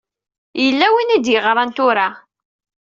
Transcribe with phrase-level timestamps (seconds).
[0.63, 2.07] Yella win i d-yeɣṛan tura.